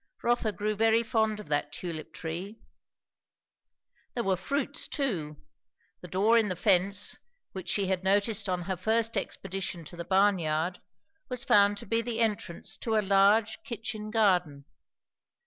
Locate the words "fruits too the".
4.35-6.07